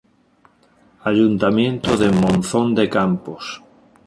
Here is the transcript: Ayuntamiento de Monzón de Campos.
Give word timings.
Ayuntamiento 1.11 1.91
de 1.95 2.09
Monzón 2.21 2.67
de 2.79 2.85
Campos. 2.97 3.45